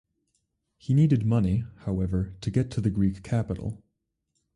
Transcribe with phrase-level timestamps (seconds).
[0.79, 3.83] He needed money, however, to get to the Greek capital.